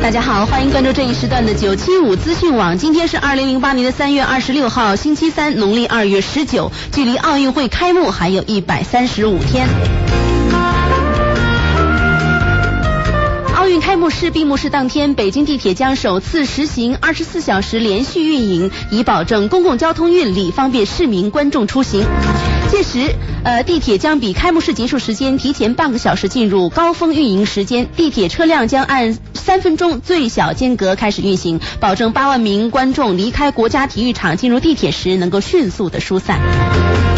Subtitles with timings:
[0.00, 2.78] 大家好，欢迎关注这一时段的九七五资讯网。
[2.78, 9.66] 今天是二零零八年的三月二十六号，星期三，农历二月十九，距离奥运会开幕还有一百三十五天。
[13.68, 22.04] 运开幕式闭幕式当天，北京地铁将首次实行二十四小时连续运营，以保证公共交通运力，方便市民观众出行。
[22.70, 37.17] 届时，呃，地铁将比开幕式结束时间提前半个小时进入高峰运营时间，地铁车辆将按三分钟最小间隔开始运行，保证八万名观众离开国家体育场进入地铁时能够迅速的疏散。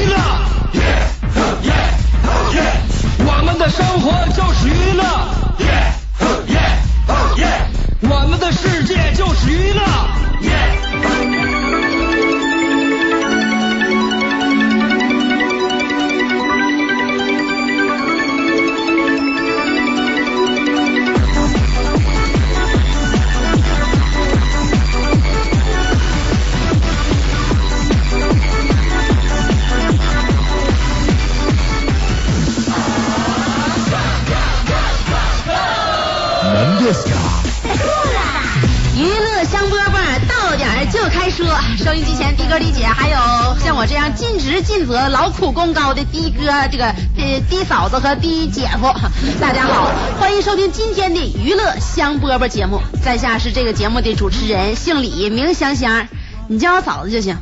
[46.31, 48.87] 哥、这个呃的嫂子和弟姐夫，
[49.39, 52.81] 大家好，欢迎收听今天的娱乐香饽饽节目。
[53.03, 56.07] 在下是这个节目的主持人，姓李，名香香，
[56.47, 57.37] 你叫我嫂子就行。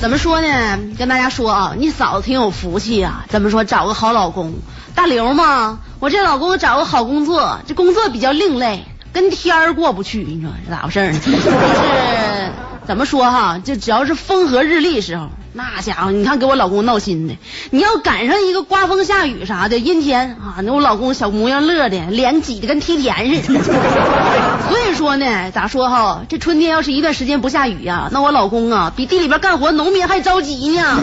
[0.00, 0.78] 怎么说呢？
[0.98, 3.26] 跟大家说啊，你嫂子挺有福气啊。
[3.28, 3.64] 怎么说？
[3.64, 4.54] 找个好老公，
[4.94, 5.78] 大刘嘛。
[5.98, 10.22] 我这老公找个好工作，这工作比较另类，跟天儿过不去。
[10.22, 11.18] 你说这咋回事呢？
[11.20, 12.52] 就是
[12.86, 13.58] 怎么说哈？
[13.62, 17.36] 就只要是风和日丽时候，那家伙你看给我老公闹心的。
[17.70, 23.60] 你要赶上一个刮风下雨啥的阴天啊，那我老公小模样乐的，脸挤得跟梯田似的。
[24.68, 26.22] 所以说呢，咋说哈？
[26.28, 31.02] 这春天要是一段时间不下雨呀、那我老公啊比地里边干活农民还着急呢。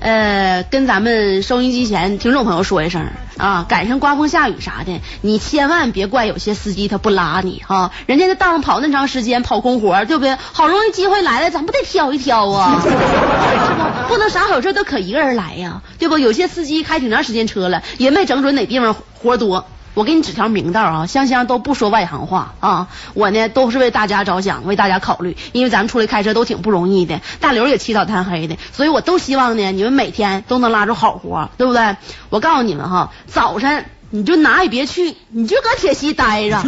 [0.00, 3.06] 呃，跟咱们收音机前听众朋友说一声
[3.36, 10.36] 啊，赶上刮风下雨啥的，你千万别怪有些司机他不拉你哈，人家在道上跑那长时间跑空活，对不对？
[10.52, 14.08] 好容易机会来了，咱不得挑一挑啊， 是不？
[14.08, 16.16] 不能啥好事都可一个人来呀，对不？
[16.16, 19.66] 有些司机开挺长时间车了，也没整准哪地方活多。
[19.94, 31.96] 我给你指条明道啊，香香都不说外行话啊，我呢都是为大家着想，为大家考虑，因为咱们出来开车都挺不容易的，大刘也起早贪黑的，所以我都希望呢，你们每天都能拉着好活，对不对？
[32.28, 36.62] 我告诉你们哈，早晨你就哪也别去，你就搁铁西待着。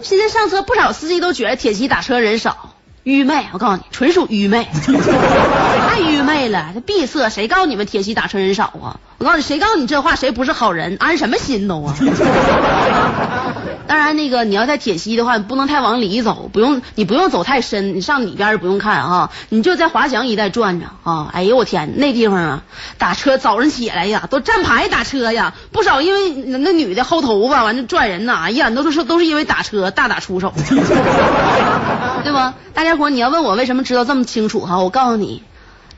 [0.00, 2.67] 现在上车不少司机都觉得铁西打车人少。
[3.08, 4.68] 愚昧，我告诉你，纯属愚昧，
[5.88, 6.72] 太愚昧了。
[6.74, 9.00] 这闭塞，谁告诉你们铁西打车人少啊？
[9.16, 10.98] 我告诉你，谁告诉你这话，谁不是好人？
[11.00, 11.94] 安什么心都啊？
[13.88, 21.30] 当然，那个你要在铁西的话，你不能太往里走，不用你不用走太深，你上里边儿不用看啊，你就在华强一带转着啊。
[21.32, 22.62] 哎呦我天，那地方啊，
[22.98, 30.52] 打车早上起来呀，都站牌打车呀，不少因为那女的薅头发完了拽人呐，哎呀，都是都是因为打车大打出手，
[32.22, 32.38] 对不？
[32.74, 35.42] 大家伙，你要问我为什么知道这么清楚哈，我告诉你。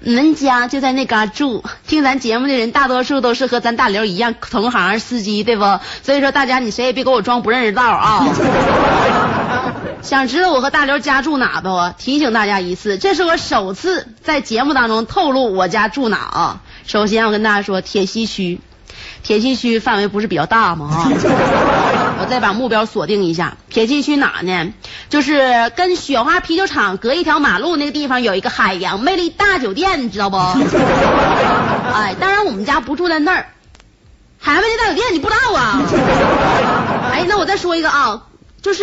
[0.02, 5.78] 恁家就在那嘎住，听咱节目的人大多数都是和咱大刘一样同行司机，对不？
[6.02, 8.26] 所以说大家你谁也别给我装不认识道啊！
[10.00, 11.68] 想知道我和大刘家住哪不？
[11.98, 16.60] 提醒大家一次，这是我首次在节目当中透露我家住哪啊！
[16.86, 18.58] 首先我跟大家说，铁西区，
[19.22, 20.88] 铁西区范围不是比较大吗？
[20.90, 21.12] 啊！
[22.30, 24.72] 再把目标锁定一下，铁西区哪呢？
[25.10, 30.36] 就是跟雪花啤酒厂隔一条马路那个地方有一个海洋魅力大酒店，你知道不？
[31.92, 33.46] 哎，当然我们家不住在那儿。
[34.38, 35.82] 海洋魅力大酒店你不知道啊？
[37.12, 38.22] 哎，那我再说一个啊，
[38.62, 38.82] 就是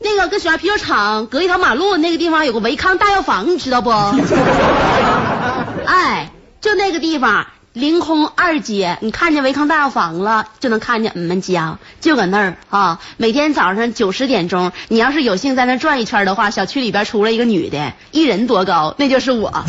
[0.00, 3.90] 那个跟雪花啤酒厂隔一条马路那个地方有个维康大药房，你知道不？
[5.86, 6.30] 哎，
[6.60, 13.00] 就那个地方，凌空二街，你看见维康大药房了，就能看见我们家，就搁那儿啊。
[13.16, 19.64] 每天早上九十点钟，你要是有幸在那转一圈的话，小区里边出来一个女的，一人多高，那就是我。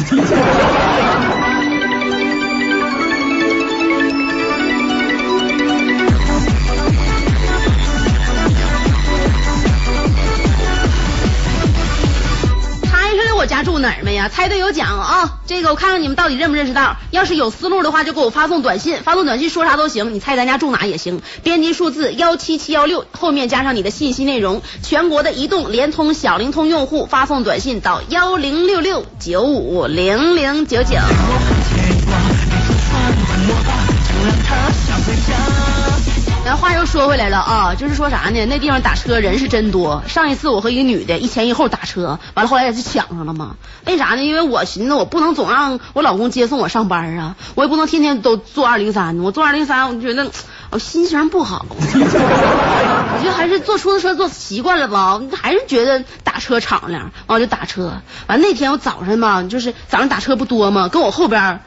[13.63, 14.30] 住哪儿没呀？
[14.30, 15.39] 猜对有奖啊！
[15.48, 16.98] 这个我看看你们到底认不认识道。
[17.12, 21.21] 要是有思路的话，就给我发送短信，发送短信说啥都行，你猜咱家住哪也行。
[21.44, 24.62] 编辑数字幺七七幺六，后面加上你的信息内容。
[24.81, 30.98] 全国的移动、联通、小灵通用户发送短信到幺零六六九五零零九九。
[36.45, 38.45] 然后话又说回来了啊，就是说啥呢？
[38.47, 40.03] 那地方打车人是真多。
[40.09, 43.55] 上一次我和一个女的一前一后打车，完了后来也是抢上了嘛。
[43.85, 44.23] 为啥呢？
[44.25, 49.17] 因为我寻思我不能总让我老公接送我上班啊，我也不能天天都坐二零三。
[49.19, 50.29] 我坐二零三，我就觉得
[50.69, 51.65] 我心情不好。
[51.71, 58.01] 我觉得还是坐出租车坐习惯了吧，还是觉得打车敞亮，完就打车。
[58.27, 61.61] 完那天我早上嘛，就是早上打车不多嘛，跟我后边。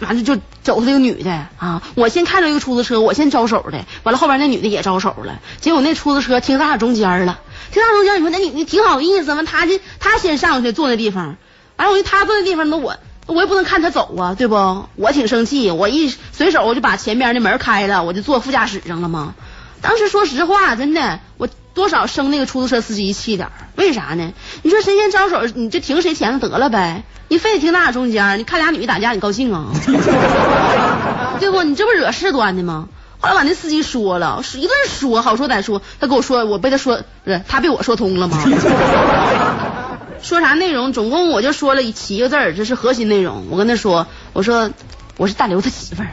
[0.00, 1.82] 完了就走出这个女的啊！
[1.94, 3.84] 我先看着一个出租车，我先招手的。
[4.02, 7.38] 完了后边那女的也招手了，结果那出租车停咱俩中间了。
[7.70, 9.42] 停咱中间，你说那女的挺好意思吗？
[9.44, 11.36] 她就她先上去坐那地方，
[11.76, 12.96] 完了我就她坐那地方，那我
[13.26, 14.88] 我也不能看她走啊，对不？
[14.96, 19.34] 我挺生气，我一随手我就把前边的门开了，我就坐副驾驶上了嘛。
[19.80, 24.32] 当时说实话，真的我多少生那个出租车司机气点为啥呢？
[24.62, 27.04] 你说谁先招手，你就停谁前头得了呗。
[27.28, 29.66] 你非得停咱俩中间，你看俩女的打架，你高兴啊？
[31.40, 31.62] 对不？
[31.62, 32.88] 你这不惹事端的吗？
[33.20, 38.38] 后来把那司机说了，一顿说，好说歹说，他跟我说，我被他说，不是他被我说通了吗？
[40.22, 40.92] 说啥内容？
[40.92, 43.46] 总共我就说了七个字，这是核心内容。
[43.50, 44.70] 我跟他说，我说
[45.16, 46.08] 我是大刘他媳妇儿。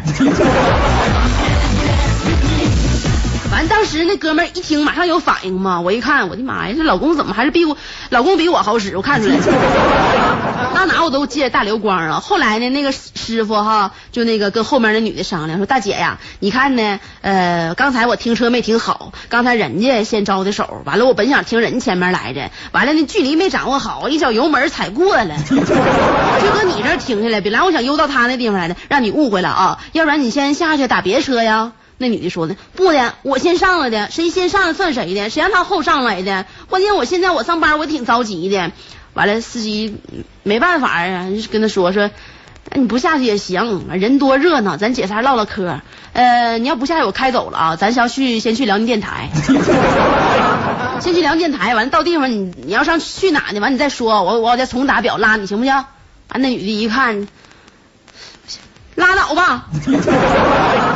[3.51, 5.81] 完，当时那哥们一听，马上有反应嘛。
[5.81, 7.75] 我一看，我的妈呀，这老公怎么还是比我
[8.09, 8.95] 老公比我好使？
[8.95, 9.35] 我看出来，
[10.73, 12.19] 到哪我都借大流光啊。
[12.21, 27.41] 后来呢，那个师傅哈，就那个跟后面那女的商量说：“大姐呀，你看呢，呃，刚才我停车没停好，刚才人家先招的手，完了我本想停人前面来着，完了那距离没掌握好，一脚油门踩过了， 就搁你这停下来。
[27.41, 29.79] 本来我想悠到他那地方来的，让你误会了啊。
[29.91, 36.47] 要不然你先下去打别车呀。”那女的说的不的，我先上来的，谁先上来算谁的，谁让他后上来的？
[36.67, 38.71] 关键我现在我上班我挺着急的。
[39.13, 39.97] 完了，司机
[40.43, 42.09] 没办法啊，跟他说说，
[42.73, 45.79] 你不下去也行，人多热闹，咱姐仨唠唠嗑。
[46.13, 49.29] 呃，你要不下去我开走了啊，咱先去先去辽宁电台，
[50.99, 51.75] 先去辽宁电台。
[51.75, 53.59] 完了到地方你你要上去哪呢？
[53.59, 55.73] 完你再说，我我再重打表拉你行不行？
[56.29, 57.27] 完那女的一看。
[59.01, 59.65] 拉倒吧，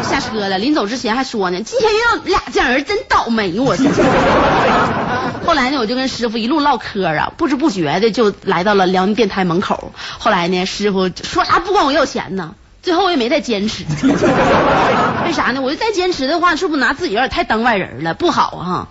[0.04, 0.58] 下车了。
[0.58, 3.84] 临走之前还说呢，今天遇到俩这样人真倒霉，我操！
[5.46, 9.92] 后来呢，我就跟师傅一路唠嗑啊，不知不觉的就来到了辽宁电台门口。
[10.18, 13.84] 后来呢，师傅说啥不管我要钱呢，最后我也没再坚持。
[15.26, 15.62] 为啥呢？
[15.62, 18.14] 我就再坚持的话，是不是拿自己有点太当外人了？
[18.14, 18.88] 不好哈。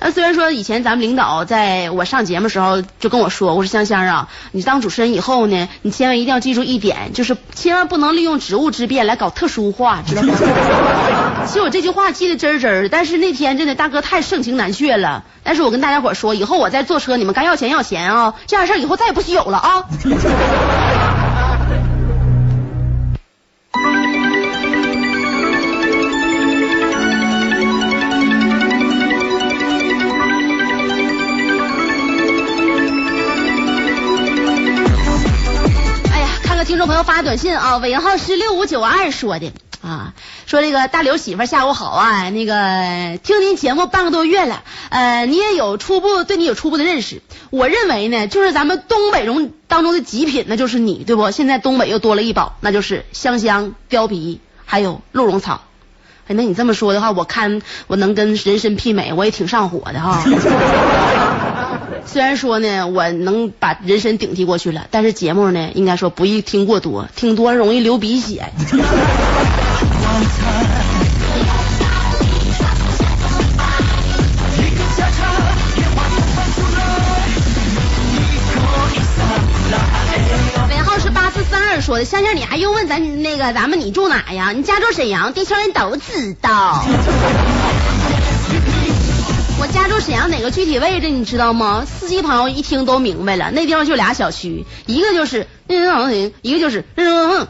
[0.00, 10.34] 那虽然说以前咱们领导在我上节目时候就跟我说，我说香香啊，你当主持人以后呢，你千万一定要记住一点，就是千万不能利用职务之便来搞特殊化，知道吗？
[11.46, 15.24] 其实我这句话记得真真的，但是那天真的大哥太盛情难却了。
[15.42, 19.84] 但是我跟大家伙说，以后我再坐车，你们该要钱要钱啊，这样事儿以后再也不许有了啊。
[36.88, 39.52] 朋友发短信啊，尾号是六五九二说的
[39.82, 40.14] 啊，
[40.46, 51.30] 说这个大刘媳妇下午好啊，那个听您节目半个多月了，呃，你也有初步对你有初步的认识，我认为呢，就是咱们东北中当中的极品，那就是你，对不？
[51.30, 55.60] 现在东北又多了一宝，那就是香香、貂皮还有鹿茸草。
[56.26, 60.24] 哎，那你这么说的话，我看我能跟人参媲美，我也挺上火的哈。
[62.06, 68.50] 虽然说呢，我能把人参顶替过去了，但是节目呢，应该说不宜听过多，听多了容易流鼻血。
[80.68, 84.52] 尾号是八四三二说的，香香，你还用问咱那个咱们你住哪呀？
[84.52, 86.84] 你家住沈阳，地球人都知道。
[89.60, 91.84] 我家住沈阳哪个具体位置你知道吗？
[91.84, 97.48] 司机朋友一听都明白了，那地方就俩小区，一个就是嗯，一个就是嗯。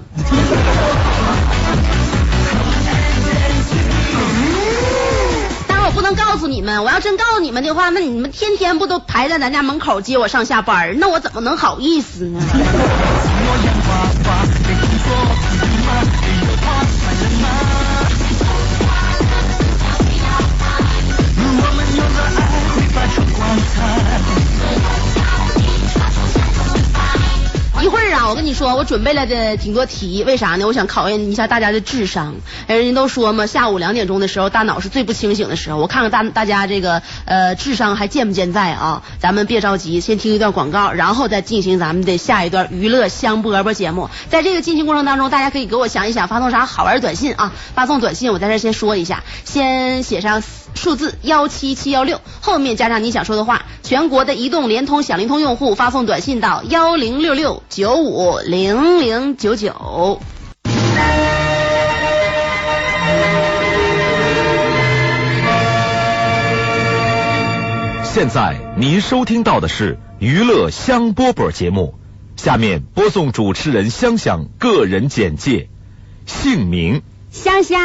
[5.67, 10.99] 但是我不能告诉你们，我要真告诉你们的话，那你们天天不都排在咱家门口接我上下班？
[10.99, 12.41] 那我怎么能好意思呢？
[27.81, 30.67] 一会儿啊，我跟你说，我准备了的挺多题，为啥呢？
[30.67, 32.35] 我想考验一下大家的智商。
[32.67, 35.79] 人家都说嘛，下午两点钟的时候，大脑是最不清醒的时候。
[35.79, 39.05] 我看看大大家这个呃智商还健不健在啊？
[39.21, 44.11] 咱们别着急，先听一段广告，然后再进行咱们的下一段娱乐香饽饽节目。
[44.29, 47.53] 在这个进行过程当中，大家可以给我想一想发送啥好玩短信啊？
[47.75, 50.43] 发送短信，我在这先说一下，先写上
[50.79, 53.67] 数字幺七七幺六，后面加上你想说的话。
[53.83, 60.21] 全国的移动、联通、小灵通用户发送短信到幺零六六九五零零九九。
[68.05, 71.95] 现在您收听到的是娱乐香饽饽节目，
[72.37, 75.69] 下面播送主持人香香个人简介：
[76.27, 77.81] 姓名、香香，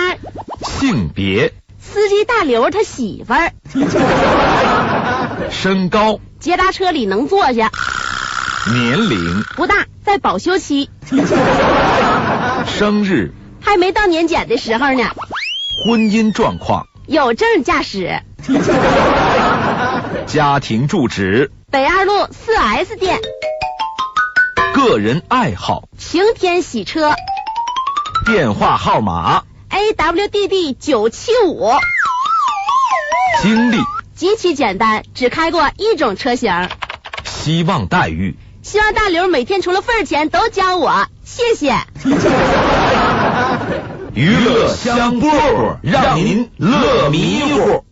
[0.59, 3.51] 性别、司机大刘他媳妇儿，
[5.51, 7.69] 身高、捷达车里能坐下，
[8.73, 10.89] 年龄、不大，在保修期，
[12.65, 15.03] 生日、还没到年检的时候呢，
[15.85, 18.21] 婚姻状况、有证驾驶，
[20.25, 23.19] 家庭住址、北二路四 S 店，
[24.73, 27.13] 个人爱好、晴天洗车。
[28.25, 29.43] 电话号码、
[29.73, 31.71] ，AWDD 九七五，
[33.41, 33.77] 经历、
[34.15, 36.69] 极其简单，只开过一种车型，
[37.25, 38.37] 希望待遇。
[38.61, 41.75] 希望大刘每天除了份儿钱都教我，谢谢。
[44.13, 47.83] 娱乐香饽饽，让您乐迷糊。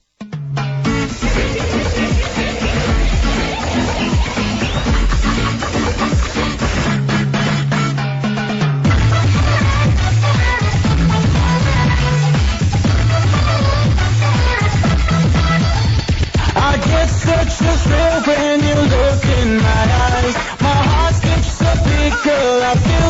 [22.23, 22.61] Girl.
[22.61, 23.00] I feel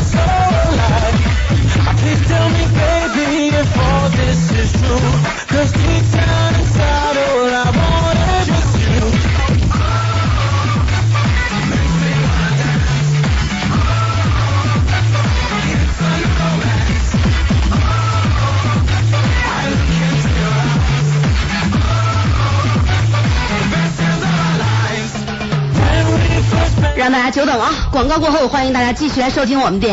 [27.02, 27.90] 让大家久等啊！
[27.92, 29.88] 广告过后，欢迎大家继续来收听我们的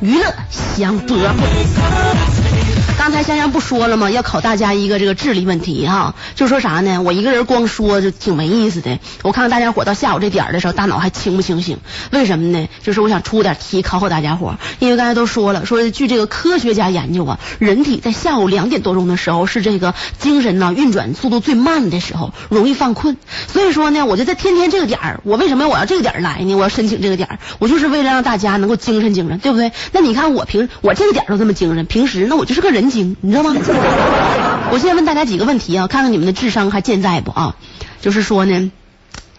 [0.00, 2.31] 娱乐香饽饽。
[3.02, 4.12] 刚才香香不说了吗？
[4.12, 7.02] 要考大家一个这个智力问题哈，就说啥呢？
[7.02, 9.00] 我一个人光说就挺没意思的。
[9.24, 11.78] 我看看大家伙到下午这点的时候，大脑还清不清醒？
[12.12, 12.68] 为什么呢？
[12.84, 23.16] 就是我想出点题考考大家伙，因为刚才都说了，说据这个科学家研究啊，人体在下午两点多钟的时候是这个精神呢运转速度最慢的时候，容易犯困。
[23.48, 26.54] 所以说呢，我就在天天这个点儿，我为什么我要这个点儿来呢？
[26.54, 29.72] 我要申请这个点儿，我就是为了让大家能够精神精神，对不对？
[29.90, 33.54] 那你看我平我这个点儿都这么精神，平时那我就是个人精，你知道吗？
[34.70, 37.56] 我现在问大家几个问题啊，看看你们的智商还健在不啊？
[38.00, 38.70] 就是说呢。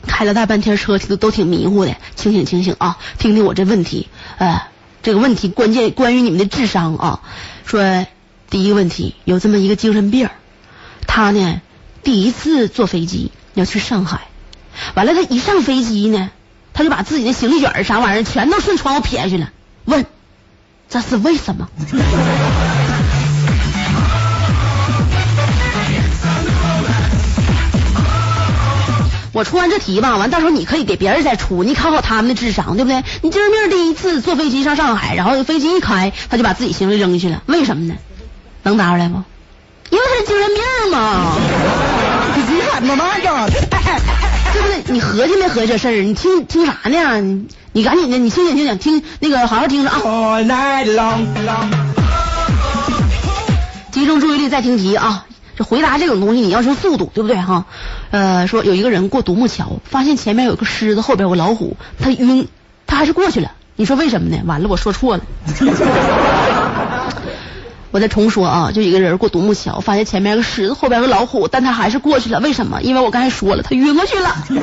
[0.06, 2.98] 开了大半天车，都都挺迷糊的，清醒清醒啊！
[3.20, 4.64] 听听我这问题，呃，
[5.02, 7.22] 这个问题关键关于你们的智商啊。
[7.66, 8.06] 说
[8.50, 10.30] 第一个问题，有这么一个精神病，
[11.08, 11.62] 他呢
[12.04, 14.28] 第一次坐飞机要去上海，
[14.94, 16.32] 完了他一上飞机呢，
[16.74, 19.52] 他就把自己的行李卷啥玩意儿全都顺窗户撇下去了，
[19.86, 20.06] 问
[20.90, 21.70] 这是为什么？
[29.34, 33.04] 我出完这题吧，完到时候你可以给别人再出，你考考他们的智商，对不对？
[33.24, 37.96] 你精神病第一次坐飞机上上海，然后飞机一开，他就把自己行李扔下去了，为什么呢？
[38.62, 39.24] 能答出来不？
[39.90, 41.36] 因为他是精神病嘛。
[42.36, 43.48] 你喊么嘛呀？
[44.54, 44.84] 对不对？
[44.94, 46.04] 你合计没合计这事儿？
[46.04, 47.20] 你听听啥呢？
[47.22, 51.26] 你你赶紧的，你清醒清醒，听那个好好听着啊！all night long.
[53.92, 55.26] 集中注意力再听题啊！
[55.56, 57.66] 这回答这种东西你要求速度，对不对哈？
[58.12, 62.48] 呃，说有一个人过独木桥，发现前面有个狮子，后边有个老虎，他晕，
[62.88, 63.52] 他还是过去了。
[63.76, 64.42] 你说为什么呢？
[64.46, 65.24] 完了，我说错了。
[67.92, 72.40] 我再重说啊，就一个人过独木桥，发现前面有个狮子，后边有个老虎，但他还是过去了。
[72.40, 72.82] 为什么？
[72.82, 74.36] 因为我刚才说了，他晕过去了。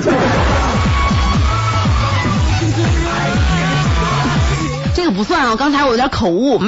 [4.93, 6.61] 这个不算啊，刚才我有点口误，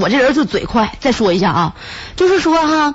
[0.00, 0.94] 我这人就嘴快。
[1.00, 1.74] 再说一下啊，
[2.16, 2.94] 就是说哈，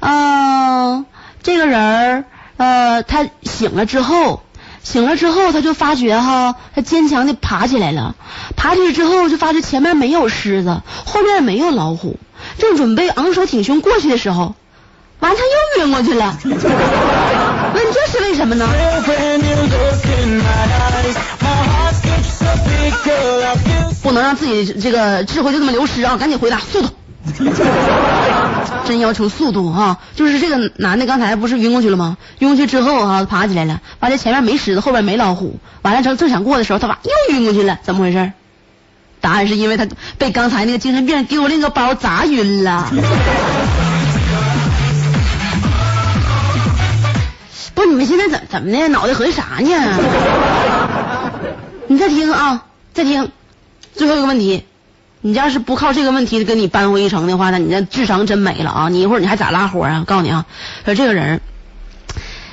[0.00, 1.04] 呃，
[1.42, 2.24] 这个人儿
[2.56, 4.42] 呃，他醒了之后，
[4.82, 8.14] 醒了之后他就发觉哈，他坚强的爬起来了，
[8.56, 12.18] 爬起来之后就发觉前面没有狮子，后面没有老虎，
[12.58, 14.54] 正准备昂首挺胸过去的时候，
[15.20, 16.36] 完他又晕过去了。
[16.42, 16.54] 问
[17.92, 18.68] 这是为什么呢？
[24.02, 26.16] 不能让自己这个智慧就这么流失啊！
[26.16, 26.88] 赶紧回答，速度。
[28.84, 32.16] 真要求速度哈、就是这个男的刚才不是晕过去了吗？
[32.40, 38.32] 晕过去之后哈、爬起来了，发现前面没狮子，后边没老虎，完了正正想过的时候，他爸又晕过去了，怎么回事？
[39.20, 39.86] 答案是因为他
[40.16, 42.90] 被刚才那个精神病丢那个包砸晕了。
[47.74, 48.88] 不你们现在怎怎么的？
[48.88, 49.98] 脑袋合计啥呢？
[51.86, 53.30] 你再听啊，再听，
[53.94, 54.64] 最后一个问题，
[55.22, 58.88] 你要是不靠这个问题跟你扳回一城的话，那你这智商真没了啊！
[58.88, 60.04] 你一会儿你还咋拉活啊？
[60.06, 60.46] 告诉你啊，
[60.84, 61.40] 说这个人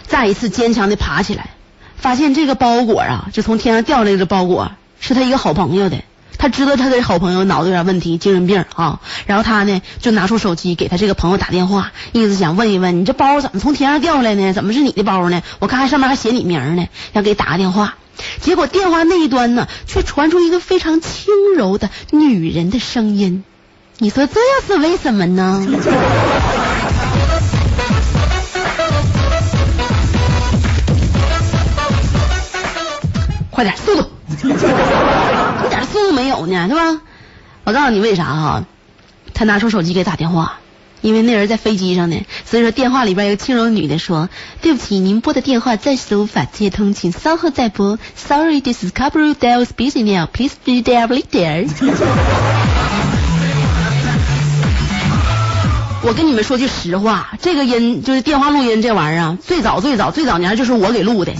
[0.05, 1.51] 再一次坚强的爬起来，
[1.95, 5.97] 发现这个包裹啊，就从天上掉下来的包裹是他一个好朋友的。
[6.37, 8.99] 他知道他的好朋友脑子有点问题，精神病啊。
[9.25, 14.53] 然后他呢就拿出手机给他这个朋友打电话，意思想问一问你这包怎么从天上掉下来呢？
[14.53, 15.41] 怎么是你的包呢？
[15.59, 17.95] 我看看上面还写你名呢，想给打个电话。
[18.39, 23.43] 结果电话那一端呢，却传出一个非常轻柔的女人的声音。
[23.99, 25.65] 你说这又是为什么呢？
[33.51, 34.07] 快点，速度！
[35.89, 37.01] 一点速度没有呢，是吧？
[37.63, 38.65] 我告诉你为啥哈？
[39.33, 40.59] 他拿出手机给打电话，
[41.01, 44.29] 因为那人在飞机上呢，所以说电话里边有个轻柔女的说
[44.61, 47.99] ：“对不起，您拨的电话暂时无法接通，请稍后再拨。
[48.15, 50.27] Sorry, this is Cabrio dial is busy now.
[50.27, 51.67] Please be there later。”
[56.03, 61.33] 我跟你们说句实话，这个音就是电话录音这玩意儿啊，最早最早最早年就是我给录的。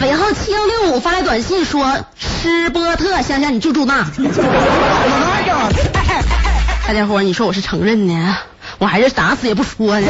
[0.00, 4.06] 尾号七幺六五发来短信说：“吃波特，香香你就住那。”
[6.86, 8.36] 大家伙，你说我是承认呢，
[8.78, 10.06] 我还是打死也不说呢。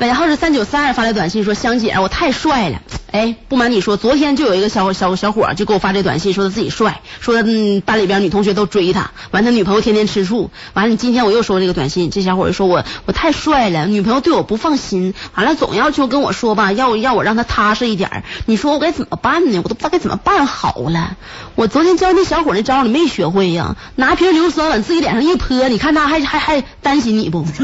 [0.00, 2.78] 尾号是三九三二发来短信说：“香姐，我太帅了。”
[3.14, 10.50] 哎，不瞒你说，昨天就有一个小小小伙就给我发这短信，说他自己帅，说嗯班里边女同学都追他，完他女朋友天天吃醋。
[10.72, 18.24] 完了，你今天我又收这个短信，这小伙儿就说我我太帅了，女朋友对我不放心，完了总要求跟我说吧，要要我让他踏实一点。
[18.46, 19.60] 你说我该怎么办呢？
[19.62, 21.16] 我都不知道该怎么办好了。
[21.54, 23.76] 我昨天教那小伙那招你没学会呀？
[23.94, 27.46] 拿瓶硫酸往自己脸上一泼，你看他还还还担心你不？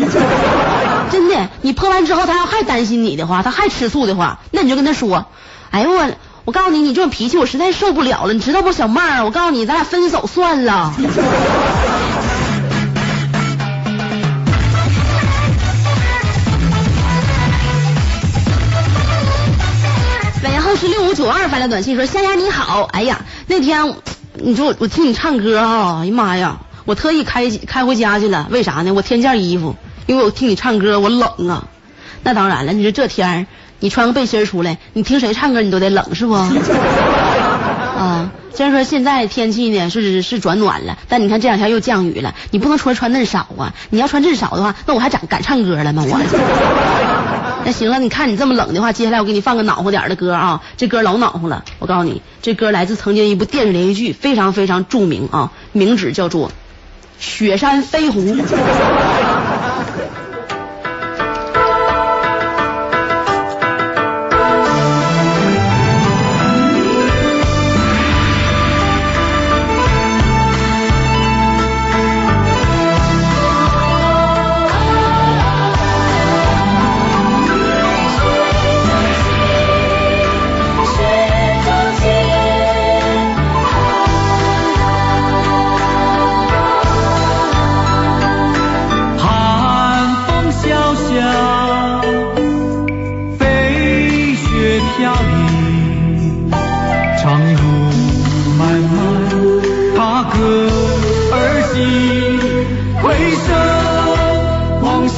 [1.11, 5.27] 真的，你泼完之后，他要还担心你的话，他还吃醋的话，那你就跟他说，
[5.71, 6.11] 哎呦我，
[6.45, 10.93] 我告诉你，你这种脾气我实在受不了了，你知道不，小妹儿，我告诉你，咱俩分手算了。
[20.43, 23.95] 尾号是六五九二发来短信说：“夏夏你好，哎呀，那天
[24.35, 28.95] 你说我我听你唱歌啊，哎呀妈呀，我特意开开回家去了，为啥呢？
[28.95, 29.77] 我添件衣服，
[30.11, 31.69] 因为我听你唱歌我冷啊。
[32.25, 33.47] 那当然了，你说这天儿
[33.79, 36.35] 你穿个背心儿出来，你听谁唱歌你都得冷是不？
[38.01, 43.73] 啊，虽然说现在天气呢是是转暖了，但你看这两天又降雨了，你不能说穿嫩少啊。
[43.91, 46.05] 你要穿嫩少的话，那我还敢敢唱歌了吗？
[46.09, 46.21] 我。
[47.65, 51.65] 那行了，你看你这么冷的话，接下来我给你放个暖和点儿的歌啊，这歌老暖和了。
[51.79, 56.49] 我告诉你，这歌来自曾经一部电视连续剧，非常非常著名啊，名字叫做
[57.19, 58.21] 《雪山飞狐》。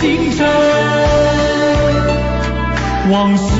[0.02, 0.48] 回首望星辰，
[3.12, 3.51] 往事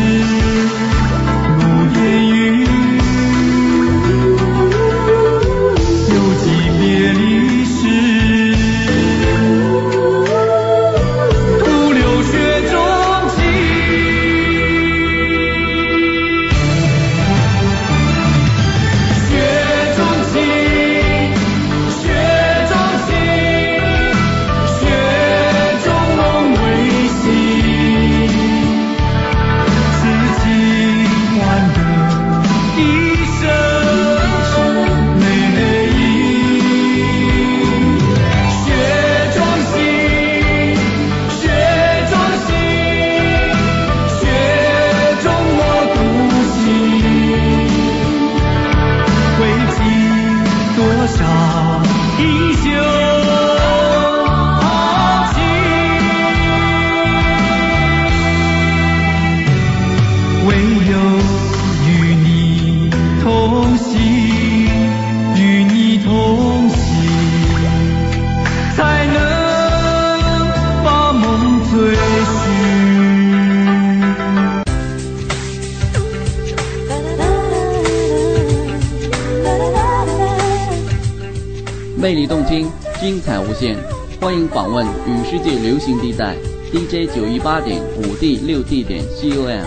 [83.25, 83.77] 彩无限，
[84.21, 86.35] 欢迎访问与世界流行地带
[86.73, 89.63] DJ 九一八点五 D 六 D 点 COM。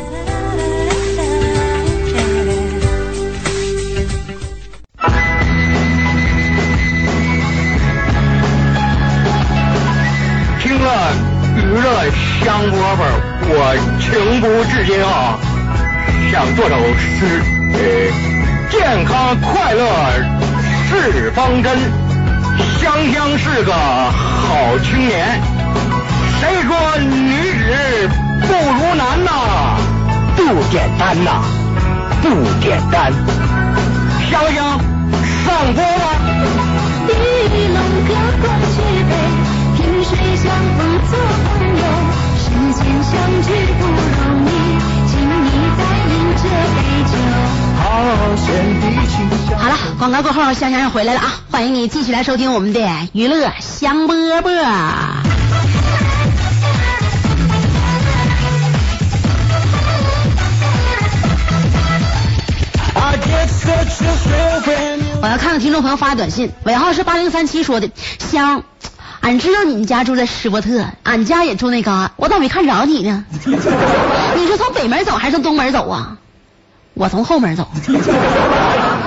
[10.59, 11.13] 听了
[11.55, 12.11] 娱乐
[12.43, 13.07] 香饽饽，
[13.47, 13.53] 我
[14.01, 15.39] 情不自禁啊，
[16.29, 17.41] 想做首诗。
[17.73, 17.79] 呃，
[18.69, 19.81] 健康快乐
[20.89, 21.77] 是方针，
[22.95, 25.41] 香香是个好青年。
[26.39, 28.09] 谁说女子
[28.41, 29.29] 不如男呐？
[30.37, 31.43] 不简单呐，
[32.21, 32.29] 不
[32.61, 33.11] 简单。
[34.31, 34.79] 香香
[35.43, 36.05] 上锅了。
[37.07, 37.77] 一龙
[38.07, 39.11] 隔关举杯，
[39.75, 40.45] 萍水相
[40.77, 40.79] 逢
[41.09, 41.83] 做朋友，
[42.39, 42.43] 世
[42.75, 43.11] 间相
[43.43, 44.49] 聚不容易，
[45.07, 45.45] 请你
[45.77, 46.77] 再饮这杯
[47.11, 47.64] 酒。
[49.57, 49.69] 好。
[49.69, 51.33] 了，广告过后，香香又回来了啊！
[51.51, 52.81] 欢迎你继续来收听我们的
[53.13, 54.45] 娱乐香饽饽。
[65.21, 68.63] 我要看看听众朋友发的短信，尾号是八零三七说的，香，
[69.21, 73.25] 俺知道你们家住在施伯特，俺家也住那嘎，我咋没看着你呢？
[73.45, 76.17] 你是从北门走还是从东门走啊？
[76.95, 77.67] 我从后门走。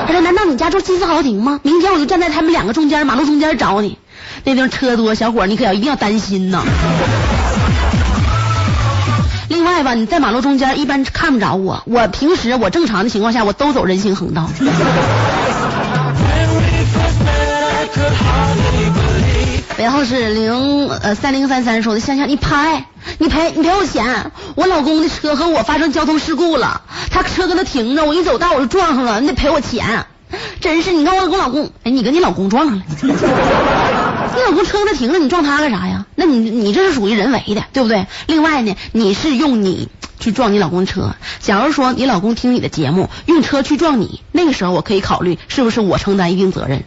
[0.07, 1.61] 他说：“难道你家住金丝豪庭吗？
[1.63, 3.99] 明天我就站在他们两个中间，马路中间找你。
[4.45, 6.63] 那地方车多，小伙你可要一定要担心呐。
[9.49, 14.49] 另外吧，你在马路中间一般看不着我，我平时我正常的情况下我都走人行横道。
[19.79, 19.85] Believe.
[19.85, 22.51] 尾号是零呃三零三三说的，香香你赔
[23.19, 30.07] 你赔你赔我钱，我老公的车和我发生交通事故了，他车搁那停着，我一走道我就撞上了，你得赔我钱。
[30.61, 36.05] 真是，你看我跟我老公，哎，你跟你老公撞上了，你老公车搁那停着，你撞他干啥呀？
[36.17, 38.07] 那你你这是属于人为的，对不对？
[38.27, 39.89] 另外呢，你是用你
[40.21, 46.83] 去撞你老公的车，假如说你老公听你的节目，用车去撞你，那个时候我可以考虑是不是我承担一定责任。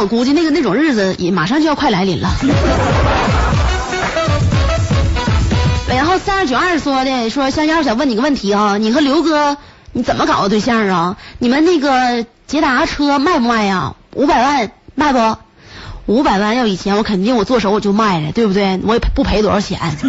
[0.00, 2.30] 我估计那个那种日子也马上就要快来临了。
[5.88, 9.58] 然后三二九二说的，说香香想问你个问题啊，你和刘哥
[9.92, 11.16] 你怎么搞的对象啊？
[11.38, 13.94] 你们那个捷达车卖不卖呀？
[14.14, 15.36] 五百万卖不？
[16.06, 18.80] 五百万要以前我肯定我做手我就卖了，对不对？
[18.84, 19.78] 我也不赔多少钱。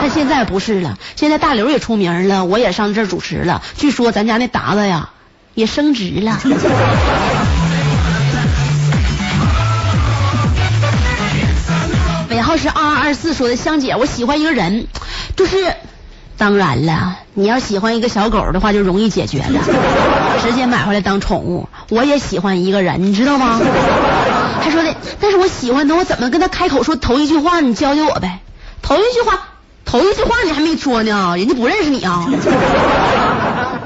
[0.00, 5.08] 但现在不是了，现在大刘也出名了，我也上这主持了，据说咱家那达子呀
[5.54, 6.38] 也升职了。
[12.52, 14.86] 号是二二二四说的，香姐，我喜欢一个人，
[15.36, 15.56] 就是，
[16.36, 19.64] 当然了，你要喜欢一个小狗的话，就容易解决了，
[20.42, 21.66] 直接买回来当宠物。
[21.88, 23.58] 我也喜欢一个人，你知道吗？
[24.62, 27.60] 他说的，但是我喜欢他，我怎么跟他开口说头一句话？
[27.60, 28.40] 你教教我呗。
[28.82, 29.48] 头一句话，
[29.86, 32.28] 头一句话你还没说呢，人家不认识你啊。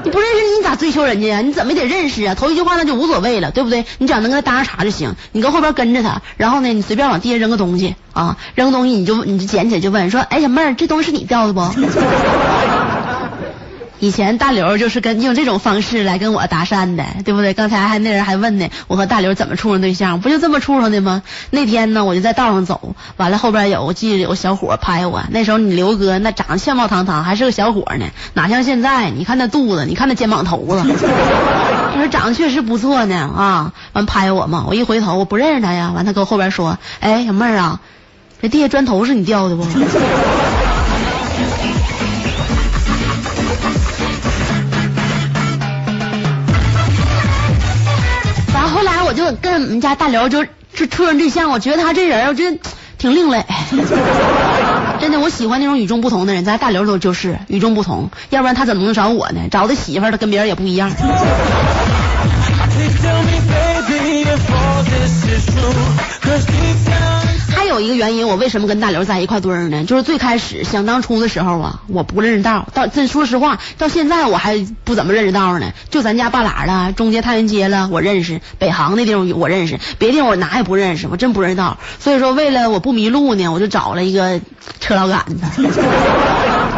[0.09, 1.41] 不认识你，咋追求人家呀？
[1.41, 2.35] 你怎么也得认识啊？
[2.35, 3.85] 头一句话那就无所谓了，对不对？
[3.97, 5.15] 你只要能跟他搭上茬就行。
[5.31, 11.61] 你搁后边跟着他，然后呢，你随便往地下扔个东西啊，扔个东西你就你就捡起来就问说，哎，小妹儿，这东西是你掉的不？
[13.99, 17.53] 以前大刘就是跟用这种方式来跟我搭讪的，对不对？
[17.53, 20.21] 刚才还那人还问呢，我和大刘怎么处上对象？
[20.21, 21.23] 不就这么处上的吗？
[21.49, 29.09] 那天呢，我就在道上走，完了后边有我记得有个小伙拍我，那时候你刘哥那长得相貌堂堂，还是个小伙呢，哪像现在？
[29.09, 33.73] 你看那肚子，你看那肩膀头子，我说长得确实不错呢啊！
[33.93, 37.79] 完拍我嘛，我一回头我不认识他呀，完他搁后边说，哎，小妹儿啊，
[38.41, 39.65] 这地下砖头是你掉的不？
[49.17, 52.57] 就跟我们家大刘就就处上对象，我觉得他这人我觉得
[52.99, 53.43] 挺另类，
[55.01, 59.41] 真的我喜欢那种与众不同的人，咱大刘都就是与众不同，要不然他怎么能找我呢？
[59.49, 60.91] 找的媳妇儿他跟别人也不一样。
[67.67, 69.83] 还有一个原因，我为什么跟大刘在一块堆儿呢？
[69.83, 75.73] 就是最开始想当初的时候啊，我不认识道，到这说实话，到现在我还不怎么认识道呢。
[75.89, 81.77] 就咱家半拉了，中街太原街了，我认识；北航那地方我认识，别地方我哪也不认识，我真不认识道。
[81.99, 84.39] 所以说，为了我不迷路呢，我就找了一个
[84.79, 85.69] 车老杆子，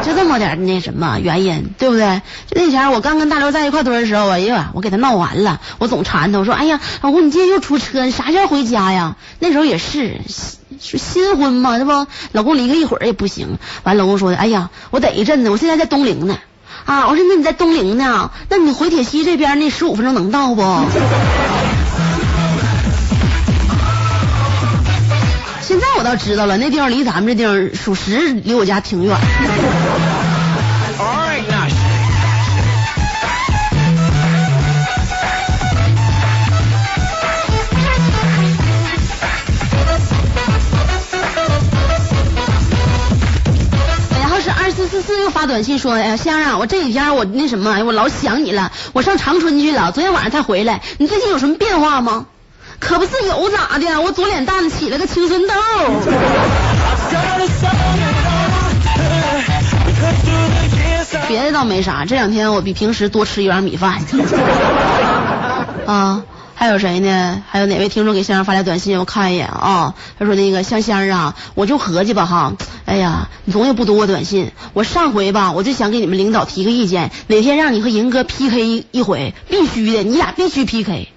[0.03, 2.21] 就这么点那什么原因，对不对？
[2.47, 9.15] 就那前我刚跟大刘在一块堆的时候，哎呀，我给他闹完了，我总缠他，我说，哎呀，老公，你今天又出车，你啥时候回家呀？
[9.39, 10.21] 那时候也是。
[10.81, 12.07] 是新婚嘛，对不？
[12.31, 13.57] 老公离个一会儿也不行。
[13.83, 16.37] 完，老公说的，哎呀，我得一阵子，我现在在东陵呢。
[16.85, 18.31] 啊，我说那你在东陵呢？
[18.49, 20.61] 那你回铁西这边那十五分钟能到不？
[25.69, 29.15] 现在我倒知道了，那地方离咱们这地方属实离我家挺远。
[44.19, 52.25] 然后是二四四四又发短信说，哎呀，香啊，我这几天我那什么，哎，我老想你了，我上长春去了，昨天晚上才回来，你最近有什么变化吗？
[52.79, 55.53] 可不是有咋的，我左脸蛋子起了个青春痘。
[61.27, 64.01] 别的倒没啥，这两天我比平时多吃一碗米饭。
[65.85, 66.23] 啊，
[66.55, 67.43] 还有谁呢？
[67.49, 68.97] 还有哪位听众给香香发来短信？
[68.97, 69.93] 我看一眼啊。
[70.17, 72.53] 他说那个香香啊，我就合计吧哈，
[72.85, 74.51] 哎呀，你总也不读我短信。
[74.73, 81.09] 我上回吧，我就想给你们领导提个意见，哪天让你和银哥 PK 一回，必须的，你俩必须 PK。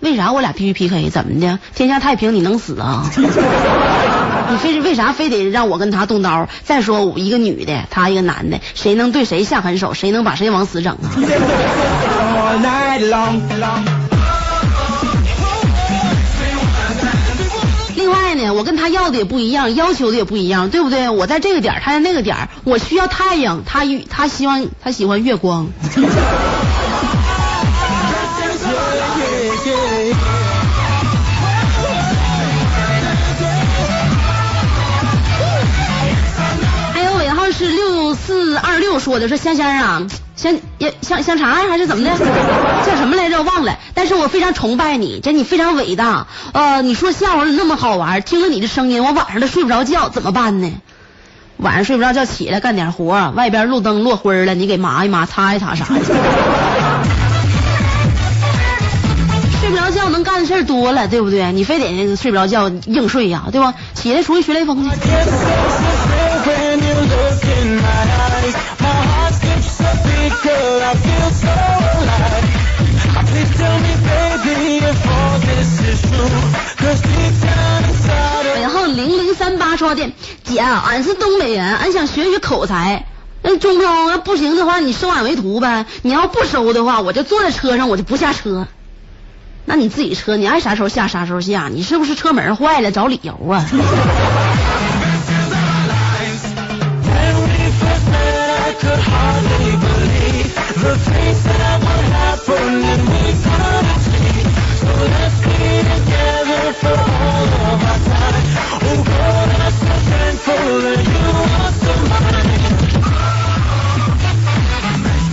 [0.00, 1.10] 为啥我俩必须 PK？
[1.10, 1.58] 怎么的？
[1.74, 3.04] 天下太平你能死啊？
[4.50, 6.48] 你非为啥非得让我跟他动刀？
[6.64, 9.94] 再说我一个女的，他一个男的，谁能对谁下狠手？
[9.94, 11.08] 谁能把谁往死整啊？
[17.94, 21.08] 另外呢，我跟他要的也不一样，要求的也不一样，对不对？
[21.10, 25.68] 我在这个点，他在那个点，我需要太阳，他他希望他喜欢月光。
[38.14, 40.02] 四二六说的，说香香啊，
[40.36, 42.10] 香也香香肠还是怎么的，
[42.86, 43.78] 叫什么来着忘了。
[43.94, 46.26] 但是我非常崇拜你，这你非常伟大。
[46.52, 50.72] 呃，你说笑话那么好玩，听了你的声音，我晚上都睡不着觉，怎么办呢？
[51.56, 56.00] 晚上睡不着觉，起来干点活，外边路灯落灰了，你给抹一抹，擦一擦啥的。
[59.60, 61.52] 睡不着觉能干的事多了，对不对？
[61.52, 63.74] 你非得睡不着觉硬睡呀、对吧？
[63.94, 64.90] 起来出去学雷锋去。
[70.42, 70.82] Girl.
[70.82, 71.48] I feel so
[72.00, 72.44] alive.
[73.30, 76.40] Please tell me, baby, if all this is true.
[76.78, 80.10] Cause deep down inside of 然后零零三八说的，
[80.44, 83.04] 姐，俺是东北人，俺想学学口才。
[83.42, 84.10] 那中不中？
[84.10, 85.86] 要不行的话，你收俺为徒呗。
[86.02, 88.66] 你要不收的话，我就坐在车上，我就不下车。
[89.66, 93.64] 那你自己车，你爱啥时候下啥时候下，你是不是车门坏了找理由啊？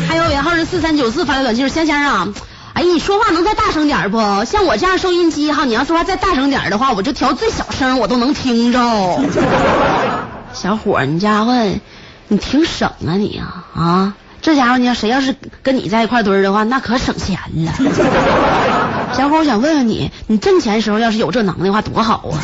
[0.08, 2.28] 还有，然后是四三九四发的短信，仙仙啊，
[2.74, 4.20] 哎，你说话能再大声点不？
[4.44, 8.80] 像我这样收音机哈，你要说话再大声点的话，我就调最小声，我都能听着。
[10.52, 11.54] 小伙，你家伙，
[12.28, 14.14] 你挺省啊你啊啊！
[14.48, 17.74] 这家伙，你要谁要是跟你在一块堆的话，那可省钱了。
[19.12, 22.40] 小伙，我想问问你，你挣钱的时候要是有这能的话，多好啊！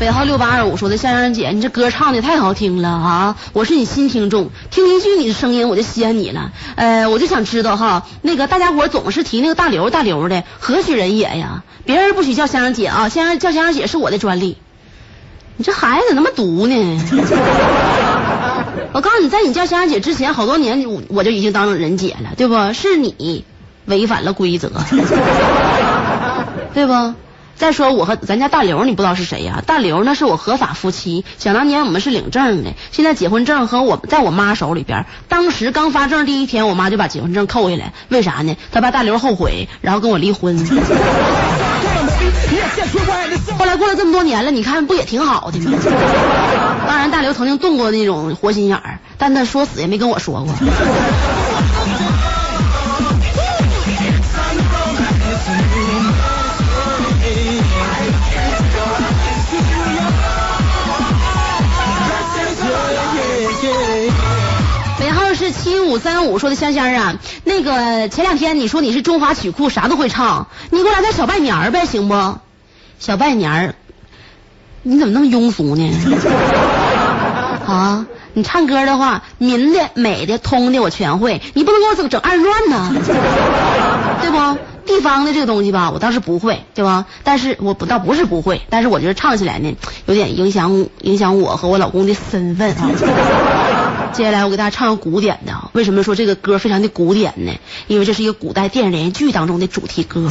[0.00, 3.36] 尾号六八二五说的香香姐，你这歌唱的太好听了啊！
[3.54, 6.52] 我是你新听众，听一句你的声音我就稀罕你了。
[6.74, 11.62] 呃，我就想知道哈，那个大家伙总是提那个大刘大刘的，何许人也呀？
[11.86, 14.58] 别人不许叫香香姐啊，香香叫香香姐是我的专利。
[15.56, 16.74] 你这孩子怎么那么毒呢？
[18.92, 22.72] 我告诉你，在你叫香香姐之前，好多年我我就已经当人姐了，对不？
[22.72, 23.44] 是你
[23.86, 24.70] 违反了规则，
[26.74, 27.14] 对不？
[27.56, 35.06] 再说我和咱家大刘，你不知道是谁呀、大刘那是我合法夫妻，想当年我们是领证的，现在结婚证和我在我妈手里边。
[35.28, 38.56] 当时刚发证第一天，我妈就把结婚证扣下来，为啥呢？
[38.72, 40.58] 她怕大刘后悔，然后跟我离婚。
[43.58, 45.78] 后来过了这么多年了，你看不也挺好的吗？
[46.86, 50.54] 当然，大刘曾经动过那种活心眼儿，但他说死也没跟我说过。
[65.00, 72.38] 尾号是七五三五，说的香香啊，那个前两天你说你是中华曲库，啥都会唱，你给我来点小拜年儿呗，行不？
[73.04, 73.74] 小拜年儿，
[74.82, 75.92] 你怎么那么庸俗呢？
[77.68, 82.94] 啊，你唱歌的话，民的、美的、通的我全会，你不能给我整整二乱呢，
[84.22, 84.58] 对不？
[84.86, 87.04] 地方的这个东西吧，我倒是不会，对吧？
[87.24, 92.88] 但是我不倒不是不会，但是我觉得唱起来呢，有点影响影响我和我老公的身份啊。
[94.14, 97.52] 接下来我给大家唱个古典的啊，为什么说这个歌非常的古典呢？
[97.86, 100.28] 因为这是一个古代电视连续剧当中的主题歌，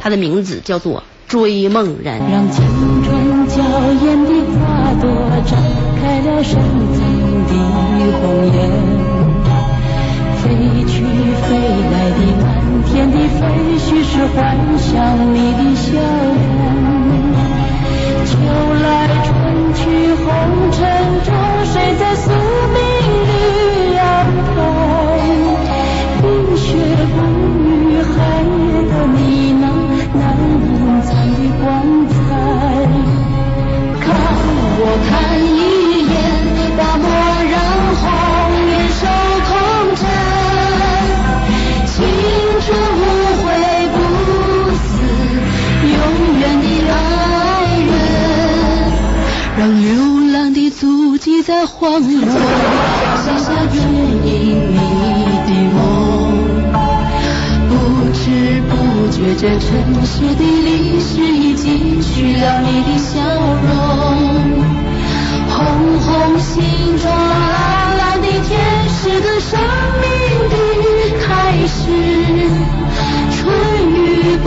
[0.00, 2.20] 它的名字叫做《追梦人》。
[2.30, 2.64] 让青
[3.02, 3.56] 春娇
[4.04, 5.10] 艳的花朵
[5.46, 5.52] 绽
[6.00, 6.54] 开了深
[6.94, 6.98] 藏
[7.46, 7.52] 的
[8.20, 8.56] 红颜，
[10.36, 10.44] 飞
[10.86, 10.92] 去
[11.42, 11.46] 飞
[11.92, 12.46] 来的满
[12.86, 13.40] 天的飞
[13.78, 14.36] 絮是幻
[14.78, 14.88] 想
[15.34, 15.86] 你的笑
[16.34, 16.66] 容。
[18.24, 18.30] 秋
[18.82, 18.86] 来
[19.24, 19.28] 春
[19.74, 19.80] 去
[20.14, 20.26] 红
[20.72, 20.78] 尘
[21.24, 21.28] 中，
[21.64, 22.76] 谁在宿命
[23.28, 23.30] 里
[23.98, 24.02] 安
[24.54, 24.56] 排？
[26.20, 26.24] 冰
[26.56, 26.66] 雪
[27.14, 27.16] 不
[27.64, 27.66] 语，
[28.02, 29.18] 寒夜的你
[51.58, 53.74] 的荒漠写下追
[54.24, 54.76] 忆你
[55.46, 55.76] 的梦。
[57.68, 57.72] 不
[58.12, 58.22] 知
[58.68, 58.72] 不
[59.10, 59.66] 觉，这尘
[60.06, 63.10] 世的历史已记取了你的笑
[63.64, 63.66] 容。
[65.50, 65.56] 红
[65.98, 66.54] 红心
[66.96, 68.48] 中蓝蓝的天，
[68.88, 69.58] 是个生
[70.00, 70.06] 命
[70.48, 70.54] 的
[71.26, 71.26] 开
[71.66, 71.74] 始。
[73.34, 73.42] 春
[73.90, 73.96] 雨
[74.36, 74.46] 不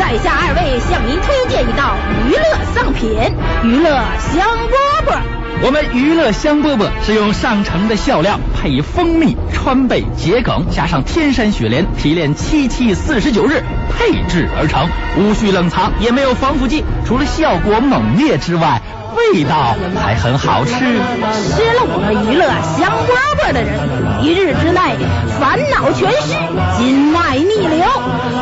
[0.00, 1.94] 在下二位向您推荐一道
[2.26, 2.42] 娱乐
[2.74, 3.10] 上品——
[3.62, 4.00] 娱乐
[4.32, 5.18] 香饽饽。
[5.62, 18.80] 我们娱乐香饽饽是用上乘的笑料，配以蜂蜜、川贝、桔梗，加上天山雪莲提炼七七四十九日配制而成，无需冷藏，也没有防腐剂，除了效果猛烈之外，
[19.14, 20.72] 味道还很好吃。
[20.72, 20.80] 吃
[21.74, 24.96] 了我们娱乐香饽饽的人，一日之内
[25.38, 26.32] 烦恼全失，
[26.78, 27.84] 筋脉逆流，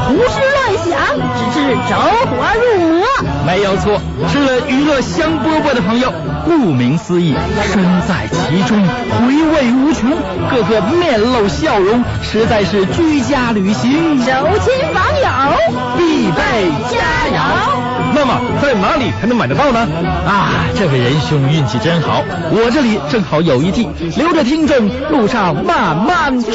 [0.06, 0.98] 胡思乱想，
[1.36, 3.06] 直至着火入魔。
[3.46, 6.12] 没有错，吃了娱乐香饽饽的朋友，
[6.44, 7.34] 顾名思义，
[7.72, 8.82] 身在其中，
[9.18, 10.10] 回味无穷，
[10.50, 15.28] 个个面露笑容，实在是居家旅行走亲访友，
[15.96, 16.98] 必备佳
[17.34, 17.40] 肴。
[18.14, 19.86] 那么在哪里才能买得到呢？
[20.26, 26.50] 啊，这位仁兄运气真好，我这里正好有一屉，留着听众路上慢慢吃。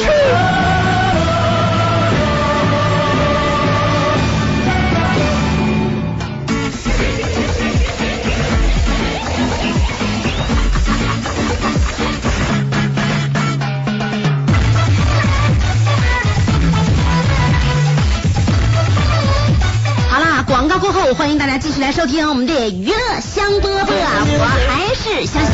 [20.46, 25.52] 广告过后，欢迎大家继续来收听我们的娱乐香饽饽，我还是香香。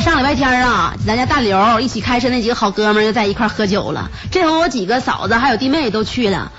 [0.00, 4.10] 上礼拜天啊，咱家大刘一起开车那几个好哥们又在一块喝酒了。
[4.30, 6.52] 这回我几个嫂子还有弟妹都去了。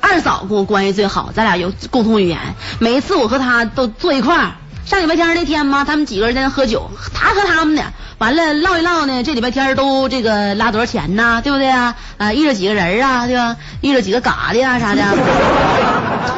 [0.00, 2.38] 二嫂跟我关系最好，咱俩有共同语言。
[2.80, 4.54] 每一次我和她都坐一块儿。
[4.88, 7.82] 上礼拜天那天嘛，他们几个人在那喝酒，他和他们的，
[8.16, 9.22] 完了唠一唠呢。
[9.22, 11.94] 这礼拜天都这个拉多少钱呐，对不对啊？
[12.16, 13.56] 啊，遇着几个人啊，对吧？
[13.82, 15.02] 遇着几个嘎的啊啥的，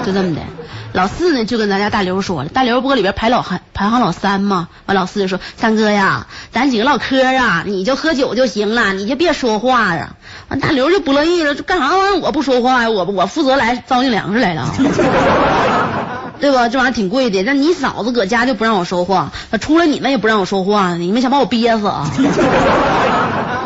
[0.05, 0.41] 就这么的。
[0.93, 10.17] 老四呢就跟咱家大刘说了，大刘不搁里边排老排排行老三嘛，完老四就说三哥呀，咱几个唠嗑啊，你就喝酒就行了，你就别说话呀。
[10.49, 12.91] 完大刘就不乐意了，干啥玩意我不说话呀？
[12.91, 14.75] 我我负责来糟践粮食来了。
[16.41, 16.69] 对吧？
[16.69, 17.43] 这玩意儿挺贵的。
[17.43, 22.11] 那你嫂子搁家就不让我说话，出来你们也不让我说话，你们想把我憋死啊？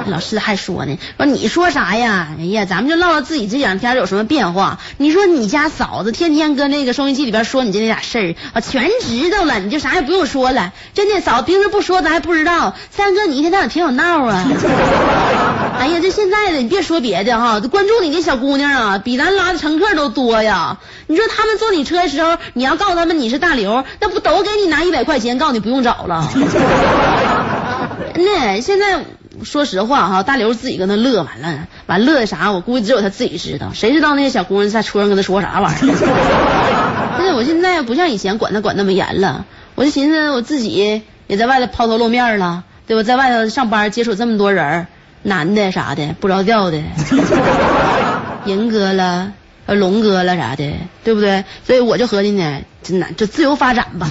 [0.07, 2.29] 老师还说呢，说你说啥呀？
[2.39, 4.79] 哎呀，咱们就唠唠自己这两天有什么变化。
[4.99, 10.73] 你说你家嫂子天天搁那个收音机里边说你这那点事儿，啊全知道了，你就啥也不用说了。
[10.95, 12.75] 真的，嫂子平时不说咱还不知道。
[12.91, 14.45] 三哥，你一天到晚挺有闹啊。
[15.79, 20.79] 哎呀，这现在的你别说别的哈，关注你的小姑娘啊，比咱拉的乘客都多呀。
[21.07, 26.29] 你说他们坐你车的时候，你要告诉他们你是大刘，那不都给你拿一百块钱，告诉你不用找了。
[28.17, 29.05] 那现在
[29.43, 37.15] 说实话哈，大刘自己搁那乐完了，完乐的啥，我估计只有他自己知道，谁知道那些小姑娘在车上跟他说啥玩意儿？
[37.19, 43.03] 但是我现在不像以前管他管那么严了，我就寻思我自己也在外头抛头露面了，对吧？
[43.03, 44.87] 在外头上班接触这么多人，
[45.23, 46.81] 男的啥的不着调的，
[48.45, 49.33] 人哥了。
[49.67, 50.75] 呃，龙哥了啥的，
[51.05, 51.43] 对不对？
[51.67, 54.11] 所以我就合计呢，真的就自由发展吧。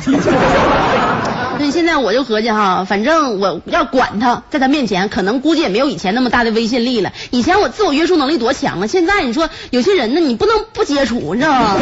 [1.58, 7.14] 所以现在我就合计哈，反正我要管他，在他面前可能估计也没有以前那么大的威信力了。
[7.32, 11.78] 以前我自我约束能力多强啊，现在你说有些人呢，你不能不接触，你知道吗？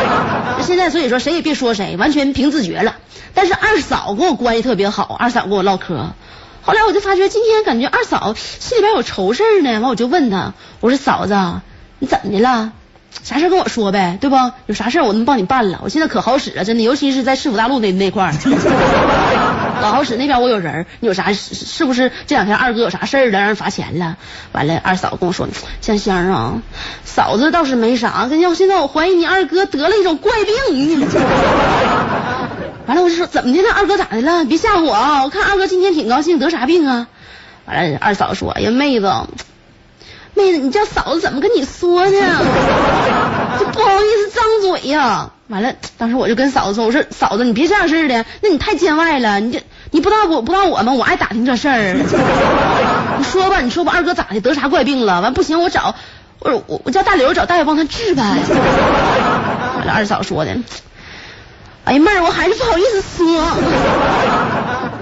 [0.62, 2.96] 现在所以说谁也别说谁，完全凭自觉了。
[3.34, 6.12] 但是二嫂跟我关系特别好，二嫂跟我唠嗑。
[6.62, 11.34] 后来我就发觉今天感觉二嫂心里边有愁事呢，完我就问她，我说嫂子，
[11.98, 12.72] 你怎么的了？
[13.22, 14.36] 啥事跟我说呗，对不？
[14.66, 15.80] 有啥事我能帮你办了。
[15.82, 18.32] 我现在可好使了，真的，尤其是在市府大路那那块儿，
[19.80, 20.16] 老好使。
[20.16, 24.16] 那边我有人，你有啥是不是这两天二哥有啥事儿了，让人罚钱了？
[24.52, 25.48] 完了，二嫂跟我说，
[25.80, 26.62] 香香啊，
[27.04, 31.08] 嫂子倒是没啥，跟要现在我怀疑你二哥得了一种怪病。
[32.86, 33.70] 完了，我就说怎么的了？
[33.74, 34.44] 二哥咋的了？
[34.44, 35.22] 别吓唬我啊！
[35.24, 37.06] 我看二哥今天挺高兴，得啥病啊？
[37.64, 39.10] 完了，二嫂说，哎呀，妹子。
[40.34, 42.12] 妹子，你叫嫂子怎么跟你说呢？
[43.58, 45.30] 就不好意思张嘴呀。
[45.48, 49.40] 完了，当时我就跟嫂子说：“我说嫂子，你别这样式的，那你太见外了。
[49.40, 50.92] 你这你不道我不知道我吗？
[50.92, 51.94] 我爱打听这事儿。
[53.18, 54.40] 你说吧，你说吧，二哥咋的？
[54.40, 55.20] 得啥怪病了？
[55.20, 55.94] 完不行，我找
[56.38, 58.22] 我我我叫大刘找大夫帮他治呗。”
[59.76, 60.56] 完了，二嫂说的
[61.84, 63.44] ：“哎呀妹儿，我还是不好意思说。”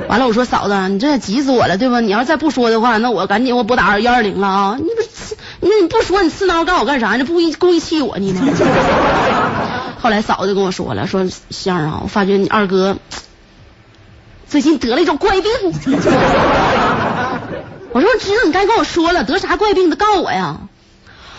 [0.08, 2.00] 完了，我说嫂子，你这急死我了，对吧？
[2.00, 4.76] 你要再不说的话，那我赶紧我拨打幺二零了啊！
[4.78, 4.84] 你，
[5.62, 7.14] 你你不说，你刺挠干我干啥？
[7.14, 8.52] 你故意故意气我呢吗？
[10.02, 12.96] 后来嫂子就跟我说了，说香儿啊，我发觉你二哥
[14.48, 15.50] 最近得了一种怪病。
[17.92, 20.56] 我说我知道，你该跟我说了，得啥怪病的，告我呀。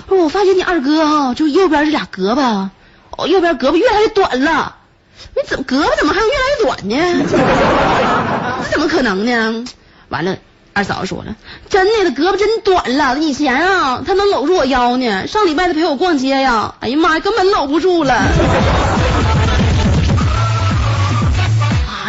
[0.08, 2.70] 我说我发觉你二哥啊，就右边这俩胳膊，
[3.18, 4.78] 哦，右边胳膊越来越短了。
[5.36, 6.96] 你怎么胳膊怎么还越来越短呢？
[8.64, 9.66] 这怎么可能呢？
[10.08, 10.38] 完了，
[10.74, 11.36] 二嫂子说了，
[11.70, 13.18] 真的，他胳膊真短了。
[13.20, 15.28] 以前啊，他能搂住我腰呢。
[15.28, 18.16] 上礼拜他陪我逛街呀，哎呀妈呀，根本搂不住了。
[18.16, 18.32] 啊，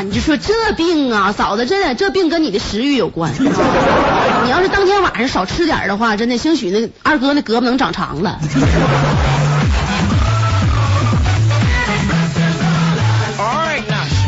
[0.03, 3.33] 你就说这病啊，嫂子，真的这病跟你的食欲有关。
[3.39, 8.39] 你要是当天晚上少吃点的话，真的，兴许那二哥那胳膊能长长了。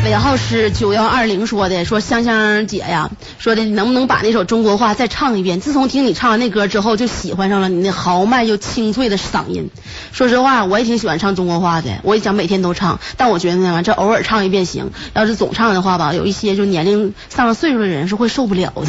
[0.07, 5.59] 尾号是九幺二零说的，说香香姐呀，说的你能不能把那首中国话再唱一遍？
[5.59, 9.69] 自从听你唱完那歌之后，就喜欢上了你那豪迈又清脆的嗓音。
[10.13, 13.01] 说实话，我也挺喜欢唱中国话的，我也想每天都唱。
[13.17, 18.83] 但我觉得呢，这偶尔唱一遍行，要是总唱的话吧，有一些就年龄上了岁数的人是会受不了的。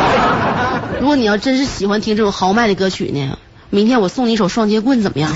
[1.00, 3.38] 如果你要真是喜欢听这种豪迈的歌曲呢，
[3.70, 5.32] 明天我送你一首双截棍怎么样？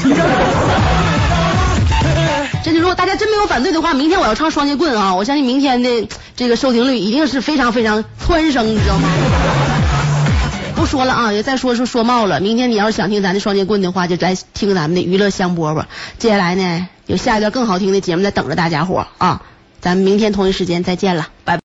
[2.91, 5.15] 如果大家真没有反对的话，明天我要唱双截棍啊！
[5.15, 9.09] 我相信明天的 这个收听率一定是非常非常蹿升，你知道吗？
[10.75, 12.41] 不说了啊，也再说说说冒了。
[12.41, 15.85] 明天你要是想听咱的双截棍的话，就来听咱们的娱乐香饽饽。
[16.19, 19.43] 接下来呢，有下一段更好听的节目在等着大家伙啊！
[19.81, 21.59] 咱们明天同一时间再见了，拜拜。